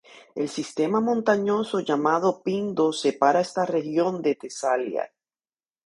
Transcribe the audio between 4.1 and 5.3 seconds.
de Tesalia.